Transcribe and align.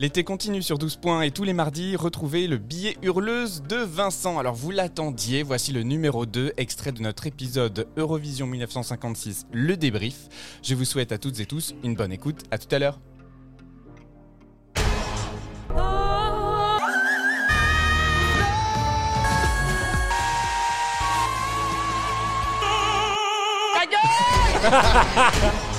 L'été 0.00 0.24
continue 0.24 0.62
sur 0.62 0.78
12 0.78 0.96
points 0.96 1.20
et 1.20 1.30
tous 1.30 1.44
les 1.44 1.52
mardis, 1.52 1.94
retrouvez 1.94 2.46
le 2.46 2.56
billet 2.56 2.96
hurleuse 3.02 3.62
de 3.68 3.76
Vincent. 3.76 4.38
Alors 4.38 4.54
vous 4.54 4.70
l'attendiez, 4.70 5.42
voici 5.42 5.74
le 5.74 5.82
numéro 5.82 6.24
2, 6.24 6.54
extrait 6.56 6.92
de 6.92 7.02
notre 7.02 7.26
épisode 7.26 7.86
Eurovision 7.98 8.46
1956, 8.46 9.44
le 9.52 9.76
débrief. 9.76 10.30
Je 10.62 10.74
vous 10.74 10.86
souhaite 10.86 11.12
à 11.12 11.18
toutes 11.18 11.38
et 11.40 11.44
tous 11.44 11.74
une 11.84 11.96
bonne 11.96 12.12
écoute, 12.12 12.44
à 12.50 12.56
tout 12.56 12.74
à 12.74 12.78
l'heure. 12.78 12.98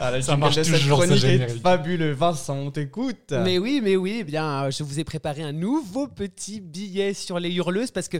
Ah, 0.00 0.22
Ça 0.22 0.36
marche 0.36 0.56
de 0.56 0.62
cette 0.62 0.74
toujours, 0.80 0.98
chronique 1.00 1.22
est 1.24 1.28
générique. 1.32 1.62
fabuleux. 1.62 2.12
Vincent, 2.12 2.56
on 2.56 2.70
t'écoute. 2.70 3.32
Mais 3.44 3.58
oui, 3.58 3.80
mais 3.82 3.96
oui, 3.96 4.18
eh 4.20 4.24
bien, 4.24 4.64
euh, 4.64 4.70
je 4.70 4.82
vous 4.82 4.98
ai 4.98 5.04
préparé 5.04 5.42
un 5.42 5.52
nouveau 5.52 6.06
petit 6.08 6.60
billet 6.60 7.12
sur 7.14 7.38
les 7.38 7.52
hurleuses 7.52 7.90
parce 7.90 8.08
que 8.08 8.16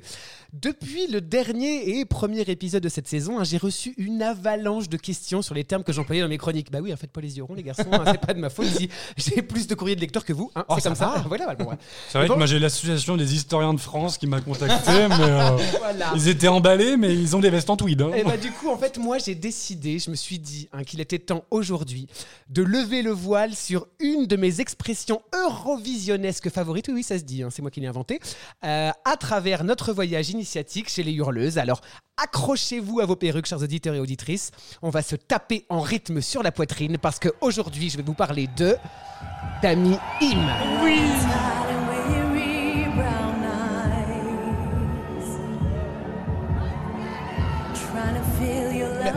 depuis 0.52 1.06
le 1.06 1.20
dernier 1.20 1.98
et 1.98 2.04
premier 2.04 2.40
épisode 2.42 2.82
de 2.82 2.88
cette 2.88 3.08
saison, 3.08 3.38
hein, 3.38 3.44
j'ai 3.44 3.56
reçu 3.58 3.94
une 3.96 4.22
avalanche 4.22 4.88
de 4.88 4.96
questions 4.96 5.42
sur 5.42 5.54
les 5.54 5.64
termes 5.64 5.82
que 5.84 5.92
j'employais 5.92 6.22
dans 6.22 6.28
mes 6.28 6.38
chroniques. 6.38 6.70
Bah 6.70 6.80
oui, 6.82 6.92
en 6.92 6.96
fait, 6.96 7.06
pas 7.10 7.20
les 7.20 7.36
yeux 7.38 7.44
ronds, 7.44 7.54
les 7.54 7.62
garçons, 7.62 7.84
hein, 7.92 8.02
c'est 8.06 8.20
pas 8.20 8.34
de 8.34 8.40
ma 8.40 8.50
faute 8.50 8.66
si 8.66 8.88
j'ai 9.16 9.42
plus 9.42 9.66
de 9.66 9.74
courriers 9.74 9.96
de 9.96 10.00
lecteurs 10.00 10.24
que 10.24 10.32
vous. 10.32 10.50
hein, 10.54 10.64
Oh, 10.68 10.74
c'est 10.76 10.82
comme 10.82 10.94
ça. 10.94 11.06
va. 11.06 11.24
Voilà, 11.28 11.44
voilà, 11.44 11.54
bon, 11.54 11.70
ouais. 11.70 11.76
C'est 12.08 12.18
vrai 12.18 12.26
Bon. 12.28 12.34
que 12.34 12.38
moi 12.38 12.46
j'ai 12.46 12.58
l'association 12.58 13.16
des 13.16 13.34
historiens 13.34 13.72
de 13.74 13.80
France 13.80 14.18
qui 14.18 14.26
m'a 14.26 14.40
contacté, 14.40 14.90
mais 15.08 15.14
euh, 15.20 15.56
Voilà. 15.78 16.12
ils 16.14 16.28
étaient 16.28 16.48
emballés, 16.48 16.96
mais 16.96 17.14
ils 17.14 17.34
ont 17.36 17.40
des 17.40 17.50
vestes 17.50 17.70
en 17.70 17.76
tweed. 17.76 18.02
hein. 18.02 18.10
Et 18.14 18.24
bah 18.24 18.36
du 18.36 18.50
coup, 18.50 18.68
en 18.68 18.76
fait, 18.76 18.98
moi, 18.98 19.18
j'ai 19.18 19.34
décidé, 19.34 19.98
je 19.98 20.10
me 20.10 20.16
suis 20.16 20.38
dit 20.38 20.68
hein, 20.72 20.82
qu'il 20.84 21.00
était 21.00 21.18
temps 21.18 21.44
aujourd'hui 21.50 21.69
de 22.48 22.62
lever 22.62 23.02
le 23.02 23.10
voile 23.12 23.54
sur 23.54 23.86
une 23.98 24.26
de 24.26 24.36
mes 24.36 24.60
expressions 24.60 25.22
eurovisionnesques 25.34 26.50
favorites. 26.50 26.86
Oui, 26.88 26.94
oui, 26.94 27.02
ça 27.02 27.18
se 27.18 27.24
dit, 27.24 27.42
hein, 27.42 27.48
c'est 27.50 27.62
moi 27.62 27.70
qui 27.70 27.80
l'ai 27.80 27.86
inventé. 27.86 28.20
euh, 28.64 28.90
à 29.04 29.16
travers 29.16 29.64
notre 29.64 29.92
voyage 29.92 30.30
initiatique 30.30 30.88
chez 30.90 31.02
les 31.02 31.12
hurleuses. 31.12 31.58
Alors, 31.58 31.80
accrochez-vous 32.16 33.00
à 33.00 33.06
vos 33.06 33.16
perruques, 33.16 33.46
chers 33.46 33.62
auditeurs 33.62 33.94
et 33.94 34.00
auditrices. 34.00 34.50
On 34.82 34.90
va 34.90 35.02
se 35.02 35.16
taper 35.16 35.64
en 35.68 35.80
rythme 35.80 36.20
sur 36.20 36.42
la 36.42 36.52
poitrine 36.52 36.98
parce 36.98 37.18
qu'aujourd'hui, 37.18 37.90
je 37.90 37.96
vais 37.96 38.02
vous 38.02 38.14
parler 38.14 38.48
de 38.56 38.76
Dami 39.62 39.96
Im. 40.22 41.59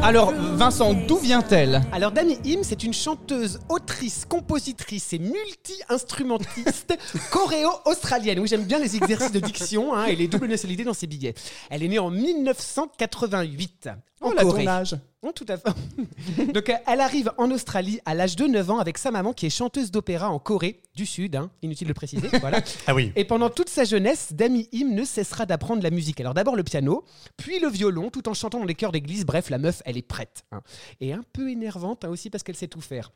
Alors, 0.04 0.34
Vincent, 0.34 0.94
d'où 0.94 1.16
vient-elle 1.18 1.82
Alors 1.94 2.12
Dani 2.12 2.38
Im, 2.46 2.60
c'est 2.62 2.84
une 2.84 2.94
chanteuse, 2.94 3.60
autrice, 3.70 4.26
compositrice 4.28 5.14
et 5.14 5.20
multi-instrumentiste 5.20 6.98
coréo-australienne. 7.32 8.40
Oui, 8.40 8.48
j'aime 8.50 8.66
bien 8.66 8.80
les 8.80 8.98
exercices 8.98 9.32
de 9.32 9.40
diction 9.40 9.96
hein, 9.96 10.06
et 10.06 10.18
les 10.18 10.28
doubles 10.28 10.48
nationalités 10.48 10.84
dans 10.84 10.94
ses 10.94 11.08
billets. 11.08 11.34
Elle 11.70 11.84
est 11.84 11.88
née 11.88 12.00
en 12.00 12.10
1988 12.10 13.90
en 14.20 14.30
Oh, 14.30 14.34
là, 14.34 14.42
ton 14.42 14.50
Corée. 14.50 14.68
âge. 14.68 14.96
Oh, 15.26 15.32
tout 15.32 15.46
à 15.48 15.56
fait. 15.58 16.52
Donc, 16.54 16.72
elle 16.86 17.00
arrive 17.00 17.32
en 17.38 17.50
Australie 17.52 18.00
à 18.06 18.14
l'âge 18.14 18.36
de 18.36 18.46
9 18.46 18.70
ans 18.72 18.80
avec 18.80 18.98
sa 18.98 19.10
maman 19.10 19.32
qui 19.34 19.46
est 19.46 19.50
chanteuse 19.50 19.90
d'opéra 19.90 20.30
en 20.30 20.38
Corée 20.38 20.82
du 20.96 21.06
Sud, 21.06 21.36
hein, 21.38 21.50
inutile 21.62 21.88
de 21.88 21.92
le 21.92 21.94
préciser. 21.94 22.28
Voilà. 22.42 22.62
Ah 22.88 22.94
oui. 22.94 23.12
Et 23.16 23.24
pendant 23.24 23.50
toute 23.50 23.70
sa 23.70 23.86
jeunesse, 23.86 24.34
Dami 24.34 24.68
Im 24.74 24.90
ne 24.94 25.06
cessera 25.06 25.46
d'apprendre 25.46 25.82
la 25.82 25.92
musique. 25.92 26.20
Alors 26.20 26.34
d'abord 26.34 26.56
le 26.58 26.64
piano, 26.64 27.06
puis 27.38 27.60
le 27.60 27.70
violon, 27.70 28.10
tout 28.10 28.28
en 28.28 28.34
chantant 28.34 28.60
dans 28.60 28.66
les 28.66 28.76
chœurs 28.76 28.92
d'église. 28.92 29.26
Bref, 29.26 29.50
la 29.50 29.58
meuf, 29.60 29.82
elle 29.86 29.98
est 29.98 30.02
prête. 30.02 30.44
hein. 30.52 30.62
Et 31.00 31.14
un 31.14 31.24
peu 31.32 31.50
énervante 31.50 32.04
hein, 32.04 32.10
aussi 32.10 32.30
parce 32.30 32.44
qu'elle 32.44 32.58
sait 32.58 32.68
tout 32.68 32.82
faire. 32.82 33.12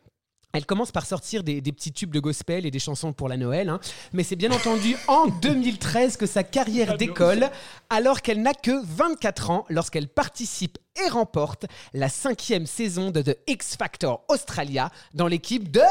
Elle 0.58 0.66
commence 0.66 0.91
par 0.91 1.05
sortir 1.05 1.44
des, 1.44 1.61
des 1.61 1.72
petits 1.72 1.91
tubes 1.91 2.09
de 2.09 2.19
gospel 2.19 2.66
et 2.66 2.72
des 2.72 2.80
chansons 2.80 3.13
pour 3.13 3.30
la 3.30 3.38
Noël, 3.38 3.69
hein. 3.69 3.80
mais 4.11 4.23
c'est 4.23 4.36
bien 4.36 4.52
entendu 4.52 4.95
en 5.08 5.27
2013 5.27 6.17
que 6.17 6.25
sa 6.25 6.44
carrière 6.44 6.97
décolle, 6.97 7.52
alors 7.91 8.23
qu'elle 8.23 8.41
n'a 8.41 8.55
que 8.55 8.83
24 8.83 9.52
ans 9.52 9.66
lorsqu'elle 9.69 10.08
participe 10.08 10.80
et 11.05 11.09
remporte 11.09 11.67
la 11.93 12.09
cinquième 12.09 12.65
saison 12.65 13.11
de 13.11 13.21
The 13.21 13.37
X 13.45 13.76
Factor 13.77 14.26
Australia 14.30 14.89
dans 15.14 15.27
l'équipe 15.27 15.70
de 15.70 15.83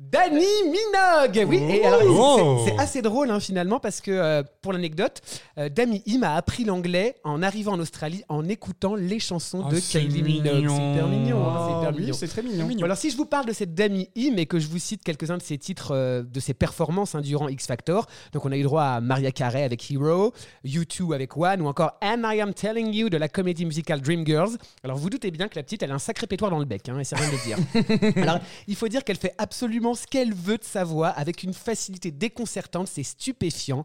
Danny 0.00 0.46
Minogue. 0.64 1.44
Oui, 1.48 1.56
et 1.70 1.84
alors 1.84 2.00
Oh. 2.08 2.62
c'est- 2.64 2.70
c'est 2.70 2.78
assez 2.78 3.02
drôle 3.02 3.30
hein, 3.32 3.40
finalement 3.40 3.80
parce 3.80 4.00
que 4.00 4.12
euh, 4.12 4.44
pour 4.62 4.72
l'anecdote, 4.72 5.20
euh, 5.58 5.68
Dami 5.68 6.04
Im 6.08 6.22
a 6.22 6.34
appris 6.36 6.62
l'anglais 6.64 7.16
en 7.24 7.42
arrivant 7.42 7.72
en 7.72 7.80
Australie 7.80 8.22
en 8.28 8.48
écoutant 8.48 8.94
les 8.94 9.18
chansons 9.18 9.64
Oh, 9.66 9.70
de 9.72 9.80
c'est 9.80 9.98
Kylie 10.02 10.22
Minogue. 10.22 10.44
C'est 10.46 10.54
mignon. 10.54 10.92
hyper 10.94 11.08
mignon. 11.08 11.48
hein, 11.48 11.66
c'est 11.66 11.76
hyper 11.78 11.88
Ah, 11.88 11.92
mignon. 12.00 12.14
c'est 12.14 12.28
très 12.28 12.42
mignon. 12.42 12.68
Alors 12.84 12.96
si 12.96 13.10
je 13.10 13.16
vous 13.16 13.24
parle 13.26 13.46
de 13.46 13.52
cette 13.52 13.74
Dami 13.74 14.08
Im 14.16 14.36
et 14.36 14.46
que 14.46 14.60
je 14.60 14.68
vous 14.68 14.78
cite 14.78 15.02
quelques-uns 15.02 15.36
de 15.36 15.42
ses 15.42 15.58
titres, 15.58 15.90
euh, 15.92 16.22
de 16.22 16.38
ses 16.38 16.54
performances 16.54 17.16
hein, 17.16 17.20
durant 17.20 17.48
X 17.48 17.66
Factor, 17.66 18.06
donc 18.32 18.44
on 18.46 18.52
a 18.52 18.56
eu 18.56 18.62
droit 18.62 18.84
à 18.84 19.00
Maria 19.00 19.32
Carey 19.32 19.64
avec 19.64 19.90
Hero, 19.90 20.32
U2 20.64 21.12
avec 21.12 21.36
One 21.36 21.60
ou 21.62 21.66
encore 21.66 21.98
And 22.02 22.22
I 22.24 22.40
Am 22.40 22.54
Telling 22.54 22.92
You 22.94 23.08
de 23.08 23.16
la 23.16 23.28
comédie 23.28 23.64
musicale 23.66 24.00
Dreamgirls. 24.00 24.56
Alors 24.84 24.96
vous 24.96 25.10
doutez 25.10 25.32
bien 25.32 25.48
que 25.48 25.56
la 25.56 25.64
petite 25.64 25.82
elle 25.82 25.90
a 25.90 25.94
un 25.94 25.98
sacré 25.98 26.28
pétoire 26.28 26.52
dans 26.52 26.60
le 26.60 26.66
bec, 26.66 26.88
hein, 26.88 27.00
et 27.00 27.04
c'est 27.04 27.16
rien 27.16 27.26
de 27.28 27.32
le 27.32 28.12
dire. 28.12 28.22
alors 28.22 28.38
il 28.68 28.76
faut 28.76 28.86
dire 28.86 29.02
qu'elle 29.02 29.16
fait 29.16 29.34
absolument 29.38 29.87
ce 29.94 30.06
qu'elle 30.06 30.34
veut 30.34 30.58
de 30.58 30.64
sa 30.64 30.84
voix 30.84 31.08
avec 31.08 31.42
une 31.42 31.54
facilité 31.54 32.10
déconcertante, 32.10 32.88
c'est 32.88 33.02
stupéfiant 33.02 33.84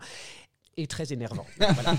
et 0.77 0.87
très 0.87 1.13
énervant. 1.13 1.45
Voilà. 1.57 1.95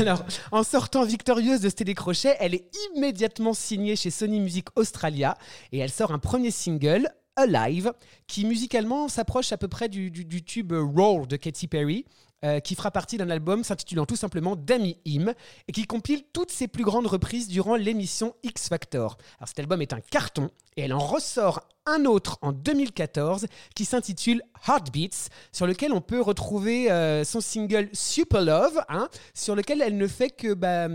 Alors, 0.00 0.24
en 0.52 0.62
sortant 0.62 1.04
victorieuse 1.04 1.60
de 1.60 1.68
ce 1.70 1.74
télécrochet, 1.74 2.36
elle 2.40 2.54
est 2.54 2.70
immédiatement 2.94 3.54
signée 3.54 3.96
chez 3.96 4.10
Sony 4.10 4.40
Music 4.40 4.66
Australia 4.76 5.36
et 5.72 5.78
elle 5.78 5.90
sort 5.90 6.12
un 6.12 6.18
premier 6.18 6.50
single, 6.50 7.08
Alive, 7.36 7.92
qui 8.26 8.44
musicalement 8.44 9.08
s'approche 9.08 9.52
à 9.52 9.56
peu 9.56 9.68
près 9.68 9.88
du, 9.88 10.10
du- 10.10 10.24
du 10.24 10.42
tube 10.42 10.72
Roll 10.72 11.26
de 11.26 11.36
Katy 11.36 11.68
Perry. 11.68 12.04
euh, 12.44 12.60
qui 12.60 12.76
fera 12.76 12.92
partie 12.92 13.16
d'un 13.16 13.30
album 13.30 13.64
s'intitulant 13.64 14.06
tout 14.06 14.14
simplement 14.14 14.54
Dami 14.54 14.96
Im 15.08 15.32
et 15.66 15.72
qui 15.72 15.86
compile 15.86 16.22
toutes 16.32 16.52
ses 16.52 16.68
plus 16.68 16.84
grandes 16.84 17.08
reprises 17.08 17.48
durant 17.48 17.74
l'émission 17.74 18.32
X 18.44 18.68
Factor. 18.68 19.18
Alors 19.38 19.48
cet 19.48 19.58
album 19.58 19.82
est 19.82 19.92
un 19.92 19.98
carton 20.00 20.48
et 20.76 20.82
elle 20.82 20.92
en 20.94 21.00
ressort 21.00 21.66
un 21.88 22.04
autre 22.04 22.38
en 22.42 22.52
2014 22.52 23.46
qui 23.74 23.84
s'intitule 23.84 24.42
Heartbeats, 24.66 25.28
sur 25.52 25.66
lequel 25.66 25.92
on 25.92 26.00
peut 26.00 26.20
retrouver 26.20 26.90
euh, 26.90 27.24
son 27.24 27.40
single 27.40 27.88
Super 27.92 28.42
Love, 28.42 28.80
hein, 28.88 29.08
sur 29.34 29.54
lequel 29.54 29.82
elle 29.82 29.96
ne 29.96 30.06
fait 30.06 30.30
que 30.30 30.54
bah, 30.54 30.88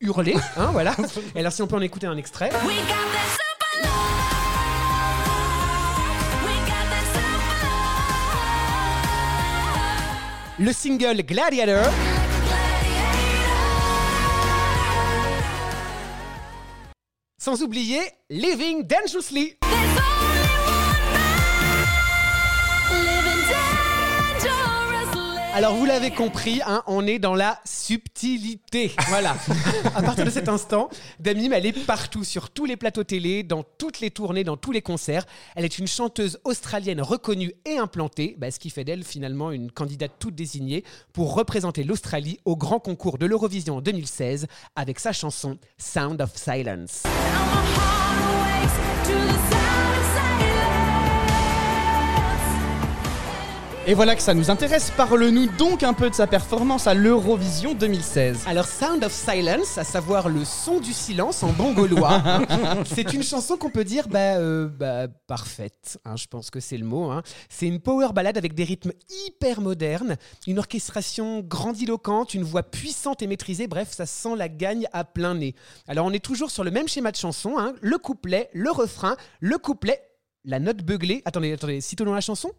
hurler. 0.00 0.36
Hein, 0.56 0.70
voilà. 0.72 0.96
Et 1.34 1.40
alors 1.40 1.52
si 1.52 1.60
on 1.60 1.66
peut 1.66 1.76
en 1.76 1.82
écouter 1.82 2.06
un 2.06 2.16
extrait. 2.16 2.50
We 2.66 2.76
got. 2.88 3.36
Le 10.58 10.72
single 10.72 11.22
Gladiator. 11.22 11.92
Sans 17.38 17.62
oublier 17.62 18.00
Living 18.30 18.86
Dangerously. 18.86 19.58
Alors 25.56 25.74
vous 25.74 25.86
l'avez 25.86 26.10
compris, 26.10 26.60
hein, 26.66 26.82
on 26.86 27.06
est 27.06 27.18
dans 27.18 27.34
la 27.34 27.58
subtilité. 27.64 28.92
Voilà. 29.08 29.38
à 29.94 30.02
partir 30.02 30.26
de 30.26 30.30
cet 30.30 30.50
instant, 30.50 30.90
Damim, 31.18 31.50
elle 31.54 31.64
est 31.64 31.72
partout, 31.72 32.24
sur 32.24 32.50
tous 32.50 32.66
les 32.66 32.76
plateaux 32.76 33.04
télé, 33.04 33.42
dans 33.42 33.62
toutes 33.62 34.00
les 34.00 34.10
tournées, 34.10 34.44
dans 34.44 34.58
tous 34.58 34.70
les 34.70 34.82
concerts. 34.82 35.24
Elle 35.54 35.64
est 35.64 35.78
une 35.78 35.86
chanteuse 35.86 36.38
australienne 36.44 37.00
reconnue 37.00 37.54
et 37.64 37.78
implantée, 37.78 38.36
bah, 38.36 38.50
ce 38.50 38.58
qui 38.58 38.68
fait 38.68 38.84
d'elle 38.84 39.02
finalement 39.02 39.50
une 39.50 39.70
candidate 39.70 40.12
toute 40.18 40.34
désignée 40.34 40.84
pour 41.14 41.34
représenter 41.34 41.84
l'Australie 41.84 42.38
au 42.44 42.54
grand 42.54 42.78
concours 42.78 43.16
de 43.16 43.24
l'Eurovision 43.24 43.78
en 43.78 43.80
2016 43.80 44.48
avec 44.76 45.00
sa 45.00 45.14
chanson 45.14 45.56
Sound 45.78 46.20
of 46.20 46.36
Silence. 46.36 47.04
Et 53.88 53.94
voilà 53.94 54.16
que 54.16 54.22
ça 54.22 54.34
nous 54.34 54.50
intéresse. 54.50 54.90
Parle-nous 54.96 55.46
donc 55.58 55.84
un 55.84 55.92
peu 55.92 56.10
de 56.10 56.14
sa 56.14 56.26
performance 56.26 56.88
à 56.88 56.94
l'Eurovision 56.94 57.72
2016. 57.72 58.42
Alors, 58.48 58.66
Sound 58.66 59.04
of 59.04 59.12
Silence, 59.12 59.78
à 59.78 59.84
savoir 59.84 60.28
le 60.28 60.44
son 60.44 60.80
du 60.80 60.92
silence 60.92 61.44
en 61.44 61.52
bon 61.52 61.72
gaulois, 61.72 62.20
c'est 62.84 63.14
une 63.14 63.22
chanson 63.22 63.56
qu'on 63.56 63.70
peut 63.70 63.84
dire 63.84 64.08
bah, 64.08 64.38
euh, 64.38 64.66
bah, 64.66 65.06
parfaite. 65.28 66.00
hein, 66.04 66.16
je 66.16 66.26
pense 66.26 66.50
que 66.50 66.58
c'est 66.58 66.78
le 66.78 66.84
mot. 66.84 67.12
hein. 67.12 67.22
C'est 67.48 67.68
une 67.68 67.78
power 67.78 68.08
ballade 68.12 68.36
avec 68.36 68.54
des 68.54 68.64
rythmes 68.64 68.90
hyper 69.28 69.60
modernes, 69.60 70.16
une 70.48 70.58
orchestration 70.58 71.42
grandiloquente, 71.42 72.34
une 72.34 72.42
voix 72.42 72.64
puissante 72.64 73.22
et 73.22 73.28
maîtrisée. 73.28 73.68
Bref, 73.68 73.92
ça 73.92 74.04
sent 74.04 74.34
la 74.36 74.48
gagne 74.48 74.88
à 74.92 75.04
plein 75.04 75.36
nez. 75.36 75.54
Alors, 75.86 76.06
on 76.06 76.12
est 76.12 76.24
toujours 76.24 76.50
sur 76.50 76.64
le 76.64 76.72
même 76.72 76.88
schéma 76.88 77.12
de 77.12 77.16
chanson 77.16 77.54
hein, 77.56 77.72
le 77.82 77.98
couplet, 77.98 78.50
le 78.52 78.72
refrain, 78.72 79.16
le 79.38 79.58
couplet. 79.58 80.02
La 80.44 80.58
note 80.60 80.78
beuglée. 80.78 81.22
Attendez, 81.24 81.52
attendez, 81.52 81.80
citons 81.80 82.12
la 82.12 82.20
chanson. 82.20 82.50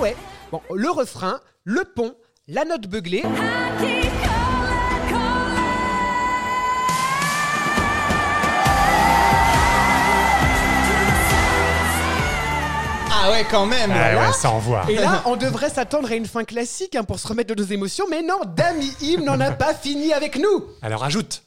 Ah 0.00 0.02
ouais 0.02 0.16
Bon, 0.50 0.62
le 0.74 0.90
refrain, 0.90 1.40
le 1.64 1.84
pont, 1.84 2.14
la 2.48 2.64
note 2.64 2.86
beuglée. 2.86 3.22
Ah 13.12 13.30
ouais, 13.30 13.44
quand 13.50 13.66
même. 13.66 13.92
Ah 13.92 14.16
ouais, 14.16 14.32
ça 14.32 14.50
envoie. 14.50 14.84
Et 14.88 14.94
là, 14.94 15.20
on 15.26 15.36
devrait 15.36 15.68
s'attendre 15.68 16.10
à 16.10 16.14
une 16.14 16.24
fin 16.24 16.44
classique 16.44 16.96
hein, 16.96 17.04
pour 17.04 17.18
se 17.18 17.28
remettre 17.28 17.54
de 17.54 17.62
nos 17.62 17.68
émotions, 17.68 18.06
mais 18.08 18.22
non, 18.22 18.40
Dami 18.56 18.96
Im 19.02 19.24
n'en 19.24 19.38
a 19.38 19.50
pas 19.50 19.74
fini 19.74 20.14
avec 20.14 20.36
nous. 20.36 20.64
Alors 20.80 21.04
ajoute. 21.04 21.42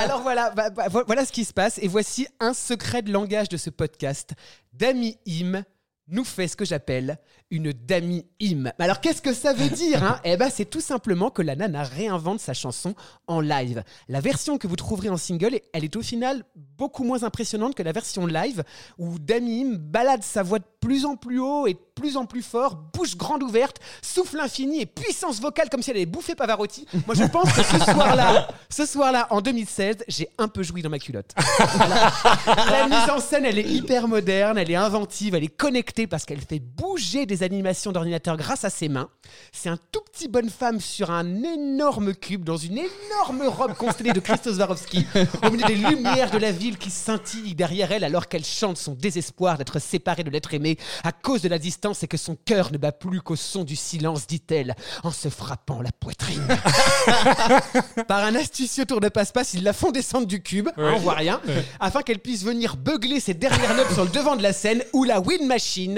Alors 0.00 0.22
voilà, 0.22 0.50
bah, 0.50 0.70
bah, 0.70 0.88
vo- 0.88 1.04
voilà 1.06 1.24
ce 1.26 1.32
qui 1.32 1.44
se 1.44 1.52
passe. 1.52 1.78
Et 1.82 1.88
voici 1.88 2.26
un 2.40 2.54
secret 2.54 3.02
de 3.02 3.12
langage 3.12 3.48
de 3.48 3.56
ce 3.56 3.68
podcast. 3.70 4.32
Dami 4.72 5.18
Im 5.28 5.62
nous 6.10 6.24
fait 6.24 6.48
ce 6.48 6.56
que 6.56 6.64
j'appelle 6.64 7.18
une 7.50 7.72
Dami 7.72 8.26
Im. 8.42 8.70
Alors 8.78 9.00
qu'est-ce 9.00 9.22
que 9.22 9.32
ça 9.32 9.52
veut 9.52 9.68
dire 9.68 10.02
hein? 10.02 10.20
Eh 10.24 10.36
ben 10.36 10.50
c'est 10.50 10.64
tout 10.64 10.80
simplement 10.80 11.30
que 11.30 11.42
la 11.42 11.56
nana 11.56 11.82
réinvente 11.82 12.40
sa 12.40 12.54
chanson 12.54 12.94
en 13.26 13.40
live. 13.40 13.82
La 14.08 14.20
version 14.20 14.58
que 14.58 14.66
vous 14.66 14.76
trouverez 14.76 15.08
en 15.08 15.16
single, 15.16 15.60
elle 15.72 15.84
est 15.84 15.96
au 15.96 16.02
final 16.02 16.44
beaucoup 16.54 17.04
moins 17.04 17.22
impressionnante 17.22 17.74
que 17.74 17.82
la 17.82 17.92
version 17.92 18.26
live 18.26 18.62
où 18.98 19.18
Dami 19.18 19.62
Im 19.62 19.76
balade 19.78 20.22
sa 20.22 20.42
voix 20.42 20.58
de 20.58 20.64
plus 20.80 21.04
en 21.04 21.16
plus 21.16 21.40
haut 21.40 21.66
et 21.66 21.74
de 21.74 21.80
plus 21.94 22.16
en 22.16 22.24
plus 22.24 22.42
fort, 22.42 22.76
bouche 22.94 23.16
grande 23.16 23.42
ouverte, 23.42 23.78
souffle 24.00 24.40
infini 24.40 24.80
et 24.80 24.86
puissance 24.86 25.40
vocale 25.40 25.68
comme 25.68 25.82
si 25.82 25.90
elle 25.90 25.96
avait 25.96 26.06
bouffé 26.06 26.34
Pavarotti. 26.34 26.86
Moi 27.06 27.14
je 27.14 27.24
pense 27.24 27.52
que 27.52 27.62
ce 27.62 27.78
soir-là, 27.78 28.48
ce 28.68 28.86
soir-là 28.86 29.26
en 29.30 29.40
2016, 29.40 29.96
j'ai 30.08 30.28
un 30.38 30.48
peu 30.48 30.62
joui 30.62 30.82
dans 30.82 30.90
ma 30.90 30.98
culotte. 30.98 31.34
La 31.66 32.88
mise 32.88 33.10
en 33.10 33.20
scène, 33.20 33.44
elle 33.44 33.58
est 33.58 33.68
hyper 33.68 34.08
moderne, 34.08 34.56
elle 34.56 34.70
est 34.70 34.76
inventive, 34.76 35.34
elle 35.34 35.44
est 35.44 35.48
connectée 35.48 35.99
parce 36.06 36.24
qu'elle 36.24 36.40
fait 36.40 36.60
bouger 36.60 37.26
des 37.26 37.42
animations 37.42 37.92
d'ordinateur 37.92 38.36
grâce 38.36 38.64
à 38.64 38.70
ses 38.70 38.88
mains. 38.88 39.08
C'est 39.52 39.68
un 39.68 39.78
tout 39.92 40.00
petit 40.12 40.28
bonne 40.28 40.50
femme 40.50 40.80
sur 40.80 41.10
un 41.10 41.42
énorme 41.42 42.14
cube 42.14 42.44
dans 42.44 42.56
une 42.56 42.78
énorme 42.78 43.42
robe 43.46 43.74
constellée 43.74 44.12
de 44.12 44.20
Christos 44.20 44.56
Swarovski 44.56 45.06
au 45.44 45.50
milieu 45.50 45.66
des 45.66 45.76
lumières 45.76 46.30
de 46.30 46.38
la 46.38 46.52
ville 46.52 46.78
qui 46.78 46.90
scintillent 46.90 47.54
derrière 47.54 47.92
elle 47.92 48.04
alors 48.04 48.28
qu'elle 48.28 48.44
chante 48.44 48.76
son 48.76 48.92
désespoir 48.92 49.58
d'être 49.58 49.78
séparée 49.78 50.24
de 50.24 50.30
l'être 50.30 50.52
aimé 50.54 50.78
à 51.04 51.12
cause 51.12 51.42
de 51.42 51.48
la 51.48 51.58
distance 51.58 52.02
et 52.02 52.08
que 52.08 52.16
son 52.16 52.36
cœur 52.36 52.72
ne 52.72 52.78
bat 52.78 52.92
plus 52.92 53.20
qu'au 53.20 53.36
son 53.36 53.64
du 53.64 53.76
silence, 53.76 54.26
dit-elle, 54.26 54.74
en 55.02 55.10
se 55.10 55.28
frappant 55.28 55.82
la 55.82 55.92
poitrine. 55.92 56.46
Par 58.08 58.24
un 58.24 58.34
astucieux 58.34 58.84
tour 58.84 59.00
de 59.00 59.08
passe-passe, 59.08 59.54
ils 59.54 59.62
la 59.62 59.72
font 59.72 59.90
descendre 59.90 60.26
du 60.26 60.42
cube, 60.42 60.68
hein, 60.76 60.92
on 60.94 60.98
voit 60.98 61.14
rien, 61.14 61.40
afin 61.78 62.02
qu'elle 62.02 62.18
puisse 62.18 62.44
venir 62.44 62.76
beugler 62.76 63.20
ses 63.20 63.34
dernières 63.34 63.74
notes 63.74 63.92
sur 63.92 64.04
le 64.04 64.10
devant 64.10 64.36
de 64.36 64.42
la 64.42 64.52
scène 64.52 64.82
où 64.92 65.04
la 65.04 65.20
wind 65.20 65.46
machine 65.46 65.89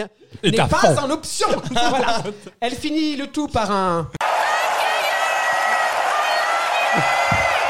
Est 0.43 0.51
n'est 0.51 0.57
pas 0.57 0.67
fond. 0.69 0.99
en 0.99 1.11
option. 1.11 1.49
Voilà. 1.71 2.23
Elle 2.61 2.75
finit 2.75 3.17
le 3.17 3.27
tout 3.29 3.49
par 3.49 3.71
un. 3.71 4.11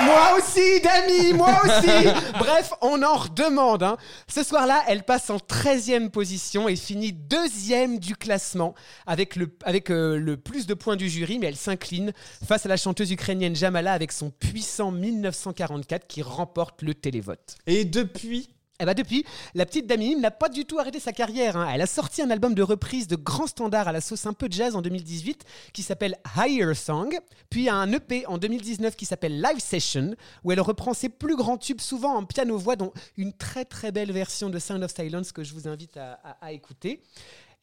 Moi 0.04 0.36
aussi, 0.36 0.80
Dami, 0.80 1.32
moi 1.32 1.60
aussi 1.64 2.08
Bref, 2.36 2.72
on 2.80 3.00
en 3.04 3.14
redemande. 3.14 3.84
hein. 3.84 3.96
Ce 4.26 4.42
soir-là, 4.42 4.82
elle 4.88 5.04
passe 5.04 5.30
en 5.30 5.36
13e 5.36 6.08
position 6.10 6.68
et 6.68 6.74
finit 6.74 7.12
deuxième 7.12 8.00
du 8.00 8.16
classement 8.16 8.74
avec, 9.06 9.36
le, 9.36 9.56
avec 9.64 9.90
euh, 9.90 10.16
le 10.18 10.36
plus 10.36 10.66
de 10.66 10.74
points 10.74 10.96
du 10.96 11.08
jury, 11.08 11.38
mais 11.38 11.46
elle 11.46 11.56
s'incline 11.56 12.12
face 12.44 12.66
à 12.66 12.68
la 12.68 12.76
chanteuse 12.76 13.12
ukrainienne 13.12 13.54
Jamala 13.54 13.92
avec 13.92 14.10
son 14.10 14.30
puissant 14.30 14.90
1944 14.90 16.08
qui 16.08 16.20
remporte 16.22 16.82
le 16.82 16.94
télévote. 16.94 17.54
Et 17.68 17.84
depuis, 17.84 18.50
Eh 18.80 18.84
ben 18.84 18.94
depuis, 18.94 19.24
la 19.54 19.64
petite 19.64 19.86
Dami 19.86 20.14
Im 20.14 20.18
n'a 20.20 20.30
pas 20.32 20.48
du 20.48 20.64
tout 20.64 20.78
arrêté 20.78 20.98
sa 20.98 21.12
carrière. 21.12 21.56
hein. 21.56 21.68
Elle 21.72 21.82
a 21.82 21.86
sorti 21.86 22.20
un 22.22 22.30
album 22.30 22.52
de 22.54 22.62
reprise 22.62 23.06
de 23.06 23.14
grands 23.16 23.46
standards 23.46 23.86
à 23.86 23.92
la 23.92 24.00
sauce 24.00 24.26
un 24.26 24.32
peu 24.32 24.48
jazz 24.50 24.74
en 24.74 24.82
2018 24.82 25.44
qui 25.72 25.82
s'appelle 25.84 26.16
Higher 26.36 26.74
Song, 26.74 27.16
puis 27.48 27.68
un 27.68 27.92
EP 27.92 28.26
en 28.26 28.38
2019 28.38 28.96
qui 28.96 29.04
s'appelle 29.04 29.40
Live 29.40 29.60
Session 29.60 30.14
où 30.42 30.50
elle 30.50 30.60
reprend 30.60 30.94
ses 30.94 31.10
plus 31.10 31.36
grands 31.36 31.58
tubes 31.58 31.80
souvent 31.80 32.14
en 32.16 32.24
piano-voix 32.24 32.74
dont 32.74 32.92
une 33.16 33.32
très 33.32 33.64
très 33.64 33.92
belle 33.92 34.10
version 34.10 34.50
de 34.50 34.58
Sound 34.58 34.82
of 34.82 34.92
Silence 34.92 35.30
que 35.30 35.44
je 35.44 35.52
vous 35.54 35.68
invite 35.68 35.96
à, 35.96 36.14
à- 36.24 36.46
à 36.46 36.52
écouter. 36.52 37.02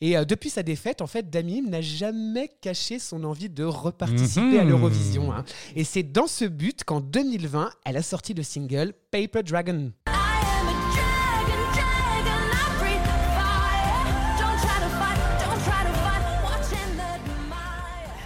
Et 0.01 0.15
euh, 0.17 0.23
depuis 0.23 0.49
sa 0.49 0.63
défaite, 0.63 1.01
en 1.01 1.07
fait, 1.07 1.29
Dami 1.29 1.59
Im 1.59 1.69
n'a 1.71 1.81
jamais 1.81 2.49
caché 2.61 2.99
son 2.99 3.25
envie 3.25 3.49
de 3.49 3.65
reparticiper 3.65 4.57
à 4.59 4.63
Mhm. 4.63 4.69
l'Eurovision. 4.69 5.33
hein. 5.33 5.43
Et 5.75 5.83
c'est 5.83 6.03
dans 6.03 6.27
ce 6.27 6.45
but 6.45 6.85
qu'en 6.85 7.01
2020, 7.01 7.69
elle 7.83 7.97
a 7.97 8.01
sorti 8.01 8.33
le 8.33 8.43
single 8.43 8.93
Paper 9.11 9.43
Dragon. 9.43 9.91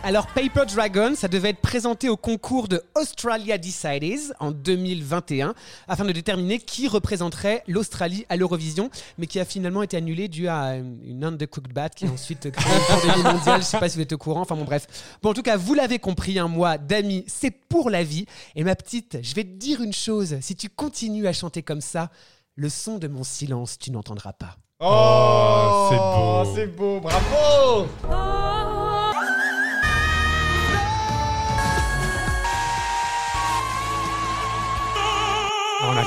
Alors 0.06 0.28
Paper 0.28 0.66
Dragon, 0.66 1.14
ça 1.16 1.30
devait 1.30 1.52
être 1.52 1.62
présenté 1.62 2.10
au 2.10 2.18
concours 2.18 2.68
de 2.68 2.84
Australia 2.94 3.58
Decides 3.58 4.36
en 4.42 4.52
2021 4.52 5.56
afin 5.88 6.04
de 6.04 6.12
déterminer 6.12 6.60
qui 6.60 6.90
représenterait 6.90 7.64
l'Australie 7.70 8.26
à 8.28 8.36
l'Eurovision, 8.36 8.90
mais 9.18 9.28
qui 9.28 9.40
a 9.40 9.46
finalement 9.46 9.82
été 9.82 9.96
annulé 9.96 10.28
dû 10.28 10.50
à 10.50 10.76
une 10.76 11.24
undercooked 11.24 11.72
bat 11.72 11.88
qui 11.88 12.06
a 12.06 12.10
ensuite 12.10 12.52
créé 12.52 12.74
une 12.76 12.86
pandémie 12.86 13.24
mondiale. 13.34 13.62
Je 13.62 13.66
sais 13.66 13.80
pas 13.80 13.88
si 13.88 13.96
vous 13.96 14.02
êtes 14.02 14.12
au 14.12 14.18
courant. 14.18 14.42
Enfin 14.42 14.58
bon 14.58 14.66
bref. 14.66 14.88
Bon 15.22 15.30
en 15.30 15.34
tout 15.34 15.42
cas 15.42 15.56
vous 15.56 15.74
l'avez 15.74 16.00
compris, 16.00 16.38
un 16.38 16.50
mois 16.50 16.78
d'amis, 16.78 17.24
c'est 17.28 17.52
pour 17.52 17.90
la 17.90 18.04
vie. 18.04 18.26
Et 18.56 18.66
ma 18.66 18.76
petite, 18.76 19.20
je 19.22 19.34
vais 19.36 19.46
te 19.46 19.56
dire 19.56 19.82
une 19.82 19.94
chose. 19.94 20.36
Si 20.42 20.58
tu 20.58 20.68
continues 20.68 21.28
à 21.28 21.34
chanter 21.34 21.64
comme 21.64 21.80
ça, 21.80 22.12
le 22.56 22.68
son 22.68 22.98
de 22.98 23.08
mon 23.08 23.24
silence, 23.24 23.80
tu 23.80 23.90
n'entendras 23.90 24.34
pas. 24.34 24.58
Oh, 24.82 25.88
c'est 25.90 25.98
beau. 25.98 26.56
C'est 26.56 26.76
beau, 26.76 27.00
bravo 27.00 27.88
On 28.10 28.63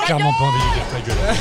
clairement 0.04 0.32
pas 0.32 0.44
envie 0.44 0.58
de 0.58 0.74
dire 0.74 0.86
ta 0.92 1.00
gueule. 1.00 1.36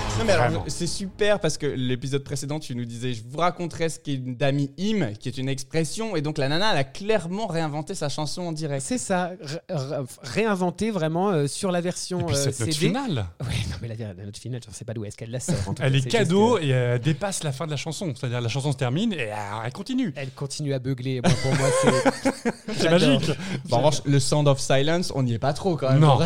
Non 0.18 0.24
mais 0.24 0.32
alors, 0.32 0.46
Vraiment. 0.46 0.64
c'est 0.68 0.86
super 0.86 1.40
parce 1.40 1.58
que 1.58 1.66
l'épisode 1.66 2.24
précédent, 2.24 2.58
tu 2.58 2.74
nous 2.74 2.84
disais, 2.86 3.12
je 3.12 3.22
vous 3.28 3.38
raconterai 3.38 3.88
ce 3.90 3.98
qu'est 3.98 4.14
une 4.14 4.34
dami 4.36 4.70
im, 4.78 5.12
qui 5.14 5.28
est 5.28 5.36
une 5.36 5.48
expression, 5.48 6.16
et 6.16 6.22
donc 6.22 6.38
la 6.38 6.48
nana, 6.48 6.72
elle 6.72 6.78
a 6.78 6.84
clairement 6.84 7.46
réinventé 7.46 7.94
sa 7.94 8.08
chanson 8.08 8.42
en 8.42 8.52
direct. 8.52 8.82
C'est 8.86 8.96
ça, 8.98 9.32
ré- 9.42 9.60
ré- 9.68 9.96
réinventé 10.22 10.90
vraiment 10.90 11.30
euh, 11.30 11.46
sur 11.46 11.70
la 11.70 11.80
version 11.82 12.20
Et 12.20 12.24
puis 12.24 12.34
euh, 12.36 12.38
cette 12.44 12.60
note 12.60 12.72
CD. 12.72 12.86
finale, 12.88 13.26
Oui, 13.42 13.54
non, 13.70 13.76
mais 13.82 13.88
la, 13.88 14.14
la 14.14 14.24
note 14.24 14.38
finale, 14.38 14.60
je 14.64 14.70
ne 14.70 14.74
sais 14.74 14.84
pas 14.86 14.94
d'où 14.94 15.04
est-ce 15.04 15.16
qu'elle 15.16 15.30
la 15.30 15.40
sort. 15.40 15.54
en 15.66 15.74
tout 15.74 15.82
elle 15.84 15.92
cas, 15.92 15.98
est 15.98 16.10
cadeau 16.10 16.58
et 16.58 16.68
elle 16.68 17.00
dépasse 17.00 17.42
la 17.44 17.52
fin 17.52 17.66
de 17.66 17.70
la 17.70 17.76
chanson. 17.76 18.12
C'est-à-dire 18.18 18.40
la 18.40 18.48
chanson 18.48 18.72
se 18.72 18.76
termine 18.78 19.12
et 19.12 19.30
euh, 19.32 19.34
elle 19.64 19.72
continue. 19.72 20.12
Elle 20.16 20.30
continue 20.30 20.72
à 20.72 20.78
beugler. 20.78 21.20
Pour 21.20 21.54
moi, 21.54 21.68
c'est. 21.82 22.90
Magique. 22.90 23.30
Bon, 23.66 23.76
en 23.76 23.78
revanche, 23.78 24.00
le 24.06 24.18
Sound 24.18 24.48
of 24.48 24.60
Silence, 24.60 25.12
on 25.14 25.22
n'y 25.22 25.34
est 25.34 25.38
pas 25.38 25.52
trop 25.52 25.76
quand 25.76 25.90
même. 25.90 26.00
Non. 26.00 26.18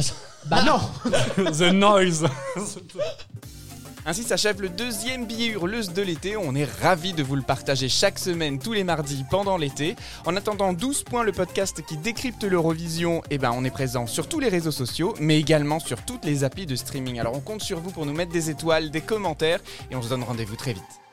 Bah 0.47 0.63
non 0.65 0.79
The 1.53 1.73
noise. 1.73 2.25
Ainsi 4.11 4.25
s'achève 4.25 4.61
le 4.61 4.69
deuxième 4.69 5.25
billet 5.25 5.51
hurleuse 5.51 5.93
de 5.93 6.03
l'été. 6.03 6.37
On 6.37 6.57
est 6.57 6.65
ravis 6.65 7.13
de 7.13 7.23
vous 7.23 7.37
le 7.37 7.43
partager 7.43 7.89
chaque 7.89 8.19
semaine, 8.19 8.59
tous 8.59 8.73
les 8.73 8.83
mardis, 8.83 9.25
pendant 9.31 9.57
l'été. 9.57 9.95
En 10.27 10.35
attendant 10.35 10.73
12 10.73 11.05
points, 11.05 11.23
le 11.23 11.31
podcast 11.31 11.87
qui 11.87 11.97
décrypte 11.97 12.43
l'Eurovision, 12.43 13.23
eh 13.31 13.39
ben, 13.39 13.53
on 13.55 13.65
est 13.65 13.71
présent 13.71 14.09
sur 14.09 14.29
tous 14.29 14.41
les 14.41 14.49
réseaux 14.49 14.73
sociaux, 14.73 15.15
mais 15.21 15.39
également 15.39 15.79
sur 15.79 16.05
toutes 16.05 16.25
les 16.25 16.43
applis 16.43 16.67
de 16.67 16.75
streaming. 16.75 17.21
Alors 17.21 17.37
on 17.37 17.41
compte 17.41 17.63
sur 17.63 17.79
vous 17.79 17.93
pour 17.93 18.05
nous 18.05 18.13
mettre 18.13 18.33
des 18.33 18.51
étoiles, 18.51 18.91
des 18.91 19.01
commentaires, 19.01 19.61
et 19.93 19.95
on 19.95 20.03
se 20.03 20.09
donne 20.09 20.25
rendez-vous 20.25 20.57
très 20.57 20.73
vite. 20.73 21.10